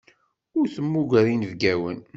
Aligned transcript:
Ur 0.57 0.65
temmuger 0.73 1.25
inebgawen. 1.33 1.97